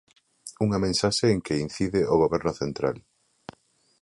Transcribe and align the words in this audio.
Unha 0.65 0.81
mensaxe 0.85 1.25
en 1.33 1.39
que 1.45 1.61
incide 1.65 2.01
o 2.13 2.15
Goberno 2.23 2.51
central. 2.61 2.97